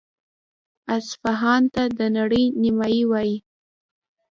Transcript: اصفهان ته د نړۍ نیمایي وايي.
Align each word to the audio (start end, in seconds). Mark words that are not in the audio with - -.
اصفهان 0.95 1.61
ته 1.73 1.83
د 1.97 1.99
نړۍ 2.17 2.43
نیمایي 2.61 3.03
وايي. 3.11 3.37